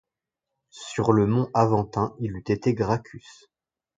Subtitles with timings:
[0.71, 3.45] Sur le mont Aventin, il eût été Gracchus.